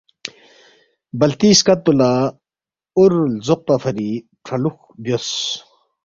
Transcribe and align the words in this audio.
بلتی 1.19 1.49
سکت 1.59 1.79
پو 1.85 1.91
لا 1.99 2.11
وور 2.97 3.11
لزوقپا 3.33 3.75
فری 3.83 4.09
فرالولکھ 4.45 4.81
بیوس۔ 5.03 5.29